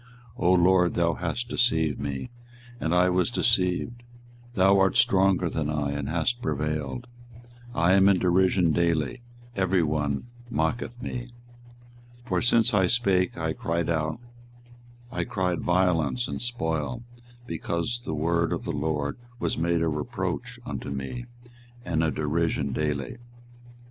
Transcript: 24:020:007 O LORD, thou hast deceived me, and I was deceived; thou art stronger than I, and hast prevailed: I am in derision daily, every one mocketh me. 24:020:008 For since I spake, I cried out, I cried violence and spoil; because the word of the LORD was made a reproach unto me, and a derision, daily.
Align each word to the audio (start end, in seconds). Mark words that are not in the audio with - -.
24:020:007 0.35 0.45
O 0.47 0.53
LORD, 0.53 0.93
thou 0.95 1.13
hast 1.13 1.47
deceived 1.47 1.99
me, 1.99 2.31
and 2.79 2.91
I 2.95 3.11
was 3.11 3.29
deceived; 3.29 4.01
thou 4.55 4.79
art 4.79 4.97
stronger 4.97 5.47
than 5.47 5.69
I, 5.69 5.91
and 5.91 6.09
hast 6.09 6.41
prevailed: 6.41 7.05
I 7.75 7.93
am 7.93 8.09
in 8.09 8.17
derision 8.17 8.71
daily, 8.71 9.21
every 9.55 9.83
one 9.83 10.25
mocketh 10.49 10.99
me. 11.03 11.29
24:020:008 12.25 12.25
For 12.25 12.41
since 12.41 12.73
I 12.73 12.87
spake, 12.87 13.37
I 13.37 13.53
cried 13.53 13.91
out, 13.91 14.19
I 15.11 15.23
cried 15.23 15.61
violence 15.61 16.27
and 16.27 16.41
spoil; 16.41 17.03
because 17.45 18.01
the 18.03 18.15
word 18.15 18.51
of 18.51 18.63
the 18.63 18.71
LORD 18.71 19.19
was 19.39 19.55
made 19.55 19.83
a 19.83 19.87
reproach 19.87 20.59
unto 20.65 20.89
me, 20.89 21.27
and 21.85 22.03
a 22.03 22.09
derision, 22.09 22.73
daily. 22.73 23.17